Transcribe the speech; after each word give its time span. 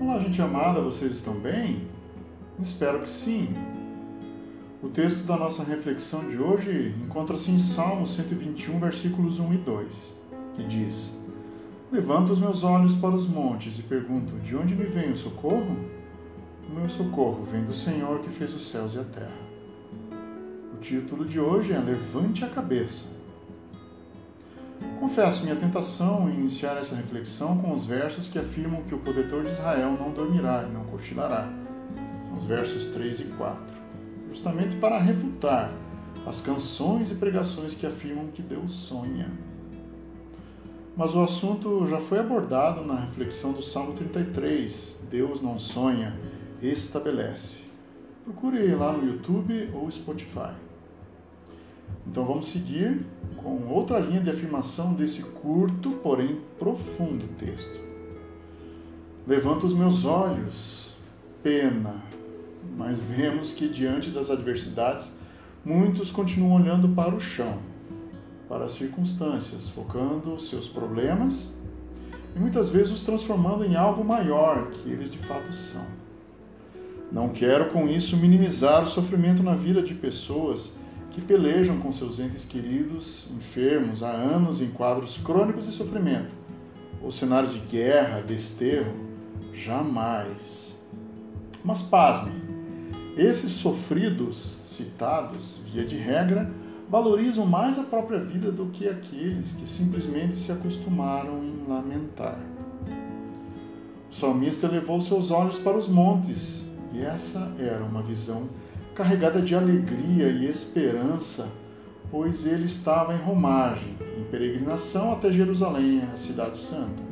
Gente 0.00 0.40
amada, 0.40 0.80
vocês 0.80 1.12
estão 1.12 1.34
bem? 1.34 1.82
Espero 2.58 3.00
que 3.00 3.08
sim. 3.08 3.48
O 4.82 4.88
texto 4.88 5.24
da 5.24 5.36
nossa 5.36 5.62
reflexão 5.62 6.26
de 6.26 6.38
hoje 6.38 6.94
encontra-se 7.04 7.50
em 7.50 7.58
Salmo 7.58 8.06
121, 8.06 8.78
versículos 8.78 9.38
1 9.38 9.52
e 9.52 9.56
2, 9.58 10.18
que 10.54 10.64
diz: 10.64 11.14
Levanto 11.92 12.32
os 12.32 12.40
meus 12.40 12.64
olhos 12.64 12.94
para 12.94 13.10
os 13.10 13.26
montes 13.26 13.78
e 13.78 13.82
pergunto: 13.82 14.32
De 14.38 14.56
onde 14.56 14.74
me 14.74 14.84
vem 14.84 15.12
o 15.12 15.16
socorro? 15.16 15.76
O 16.66 16.72
meu 16.72 16.88
socorro 16.88 17.44
vem 17.52 17.64
do 17.64 17.74
Senhor 17.74 18.20
que 18.20 18.30
fez 18.30 18.54
os 18.54 18.70
céus 18.70 18.94
e 18.94 18.98
a 18.98 19.04
terra. 19.04 19.38
O 20.74 20.78
título 20.78 21.26
de 21.26 21.38
hoje 21.38 21.72
é 21.72 21.78
Levante 21.78 22.42
a 22.42 22.48
cabeça. 22.48 23.19
Confesso 25.00 25.42
minha 25.42 25.56
tentação 25.56 26.28
em 26.28 26.34
iniciar 26.34 26.76
essa 26.76 26.94
reflexão 26.94 27.56
com 27.56 27.72
os 27.72 27.86
versos 27.86 28.28
que 28.28 28.38
afirmam 28.38 28.82
que 28.82 28.94
o 28.94 28.98
protetor 28.98 29.42
de 29.42 29.50
Israel 29.50 29.96
não 29.98 30.12
dormirá 30.12 30.66
e 30.68 30.72
não 30.72 30.84
cochilará. 30.84 31.48
São 32.28 32.36
os 32.36 32.44
versos 32.44 32.88
3 32.88 33.20
e 33.20 33.24
4 33.24 33.80
justamente 34.30 34.76
para 34.76 34.98
refutar 34.98 35.72
as 36.26 36.40
canções 36.40 37.10
e 37.10 37.14
pregações 37.14 37.74
que 37.74 37.86
afirmam 37.86 38.28
que 38.28 38.42
Deus 38.42 38.72
sonha. 38.72 39.30
Mas 40.96 41.14
o 41.14 41.20
assunto 41.22 41.86
já 41.88 41.98
foi 42.00 42.18
abordado 42.18 42.84
na 42.84 42.94
reflexão 42.94 43.52
do 43.52 43.62
Salmo 43.62 43.94
33. 43.94 45.00
Deus 45.10 45.40
não 45.40 45.58
sonha, 45.58 46.14
estabelece. 46.62 47.58
Procure 48.24 48.74
lá 48.74 48.92
no 48.92 49.06
YouTube 49.06 49.70
ou 49.72 49.90
Spotify. 49.90 50.52
Então 52.06 52.24
vamos 52.24 52.48
seguir 52.48 53.04
com 53.36 53.68
outra 53.68 53.98
linha 53.98 54.20
de 54.20 54.30
afirmação 54.30 54.94
desse 54.94 55.22
curto, 55.22 55.90
porém 56.02 56.40
profundo 56.58 57.26
texto. 57.38 57.80
Levanto 59.26 59.66
os 59.66 59.74
meus 59.74 60.04
olhos, 60.04 60.92
pena, 61.42 61.94
mas 62.76 62.98
vemos 62.98 63.52
que 63.52 63.68
diante 63.68 64.10
das 64.10 64.30
adversidades, 64.30 65.12
muitos 65.64 66.10
continuam 66.10 66.60
olhando 66.60 66.88
para 66.88 67.14
o 67.14 67.20
chão, 67.20 67.58
para 68.48 68.64
as 68.64 68.72
circunstâncias, 68.72 69.68
focando 69.68 70.40
seus 70.40 70.66
problemas 70.66 71.52
e 72.34 72.38
muitas 72.38 72.68
vezes 72.68 72.92
os 72.92 73.02
transformando 73.02 73.64
em 73.64 73.76
algo 73.76 74.04
maior 74.04 74.70
que 74.70 74.88
eles 74.88 75.10
de 75.10 75.18
fato 75.18 75.52
são. 75.52 75.84
Não 77.10 77.28
quero 77.30 77.70
com 77.70 77.88
isso 77.88 78.16
minimizar 78.16 78.84
o 78.84 78.86
sofrimento 78.86 79.42
na 79.42 79.54
vida 79.54 79.82
de 79.82 79.94
pessoas 79.94 80.76
que 81.20 81.26
pelejam 81.26 81.78
com 81.78 81.92
seus 81.92 82.18
entes 82.18 82.44
queridos 82.44 83.28
enfermos 83.36 84.02
há 84.02 84.10
anos 84.10 84.60
em 84.60 84.70
quadros 84.70 85.18
crônicos 85.18 85.66
de 85.66 85.72
sofrimento 85.72 86.40
ou 87.02 87.10
cenários 87.10 87.52
de 87.52 87.60
guerra, 87.60 88.20
desterro. 88.20 88.94
Jamais. 89.54 90.78
Mas 91.64 91.82
pasmem, 91.82 92.34
esses 93.16 93.52
sofridos 93.52 94.56
citados, 94.64 95.60
via 95.70 95.84
de 95.84 95.96
regra, 95.96 96.50
valorizam 96.88 97.46
mais 97.46 97.78
a 97.78 97.82
própria 97.82 98.18
vida 98.18 98.50
do 98.50 98.66
que 98.66 98.88
aqueles 98.88 99.52
que 99.52 99.68
simplesmente 99.68 100.36
se 100.36 100.50
acostumaram 100.50 101.42
em 101.44 101.68
lamentar. 101.68 102.38
O 104.10 104.14
salmista 104.14 104.66
levou 104.68 105.00
seus 105.00 105.30
olhos 105.30 105.58
para 105.58 105.76
os 105.76 105.88
montes, 105.88 106.64
e 106.92 107.00
essa 107.00 107.52
era 107.58 107.84
uma 107.84 108.02
visão 108.02 108.48
carregada 109.00 109.40
de 109.40 109.54
alegria 109.54 110.28
e 110.28 110.44
esperança, 110.44 111.48
pois 112.10 112.44
ele 112.44 112.66
estava 112.66 113.14
em 113.14 113.18
romagem, 113.18 113.96
em 114.18 114.24
peregrinação 114.24 115.14
até 115.14 115.32
Jerusalém, 115.32 116.02
a 116.12 116.16
cidade 116.16 116.58
santa. 116.58 117.02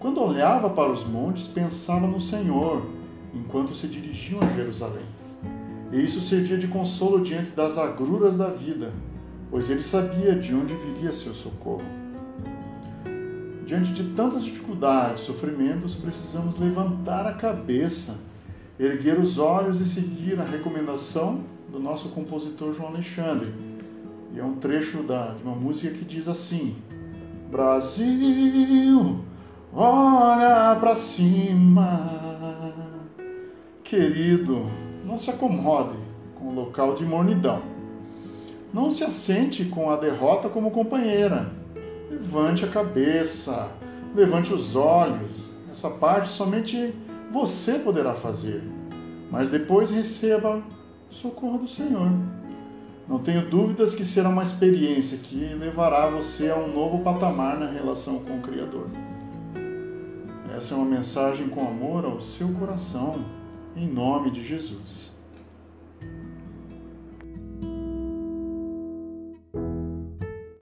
Quando 0.00 0.20
olhava 0.20 0.68
para 0.68 0.90
os 0.90 1.04
montes, 1.04 1.46
pensava 1.46 2.08
no 2.08 2.20
Senhor 2.20 2.84
enquanto 3.32 3.72
se 3.72 3.86
dirigiam 3.86 4.40
a 4.42 4.56
Jerusalém. 4.56 5.06
E 5.92 6.04
isso 6.04 6.20
servia 6.20 6.58
de 6.58 6.66
consolo 6.66 7.22
diante 7.22 7.52
das 7.52 7.78
agruras 7.78 8.36
da 8.36 8.48
vida, 8.48 8.92
pois 9.52 9.70
ele 9.70 9.84
sabia 9.84 10.34
de 10.34 10.52
onde 10.52 10.74
viria 10.74 11.12
seu 11.12 11.34
socorro. 11.34 11.86
Diante 13.64 13.92
de 13.92 14.02
tantas 14.12 14.42
dificuldades, 14.42 15.22
sofrimentos, 15.22 15.94
precisamos 15.94 16.58
levantar 16.58 17.28
a 17.28 17.34
cabeça, 17.34 18.18
erguer 18.78 19.18
os 19.18 19.38
olhos 19.38 19.80
e 19.80 19.86
seguir 19.86 20.38
a 20.40 20.44
recomendação 20.44 21.40
do 21.70 21.78
nosso 21.78 22.10
compositor 22.10 22.72
João 22.72 22.90
Alexandre. 22.90 23.52
E 24.34 24.38
é 24.38 24.44
um 24.44 24.54
trecho 24.54 25.02
da, 25.02 25.32
de 25.32 25.42
uma 25.42 25.54
música 25.54 25.94
que 25.94 26.04
diz 26.04 26.28
assim: 26.28 26.76
Brasil, 27.50 29.20
olha 29.72 30.76
para 30.76 30.94
cima 30.94 32.38
Querido, 33.88 34.66
não 35.02 35.16
se 35.16 35.30
acomode 35.30 35.96
com 36.34 36.48
o 36.48 36.54
local 36.54 36.94
de 36.94 37.06
mornidão. 37.06 37.62
Não 38.70 38.90
se 38.90 39.02
assente 39.02 39.64
com 39.64 39.90
a 39.90 39.96
derrota 39.96 40.50
como 40.50 40.70
companheira. 40.70 41.50
Levante 42.10 42.66
a 42.66 42.68
cabeça, 42.68 43.70
levante 44.14 44.52
os 44.52 44.76
olhos. 44.76 45.30
Essa 45.72 45.88
parte 45.88 46.28
somente 46.28 46.94
você 47.30 47.78
poderá 47.78 48.14
fazer. 48.14 48.62
Mas 49.30 49.50
depois 49.50 49.90
receba 49.90 50.62
o 51.10 51.14
socorro 51.14 51.58
do 51.58 51.68
Senhor. 51.68 52.10
Não 53.08 53.18
tenho 53.18 53.48
dúvidas 53.48 53.94
que 53.94 54.04
será 54.04 54.28
uma 54.28 54.42
experiência 54.42 55.18
que 55.18 55.36
levará 55.54 56.08
você 56.08 56.50
a 56.50 56.56
um 56.56 56.72
novo 56.72 57.02
patamar 57.02 57.58
na 57.58 57.66
relação 57.66 58.20
com 58.20 58.38
o 58.38 58.42
Criador. 58.42 58.86
Essa 60.54 60.74
é 60.74 60.76
uma 60.76 60.86
mensagem 60.86 61.48
com 61.48 61.66
amor 61.66 62.04
ao 62.04 62.20
seu 62.20 62.48
coração 62.54 63.24
em 63.76 63.86
nome 63.86 64.30
de 64.30 64.42
Jesus. 64.42 65.17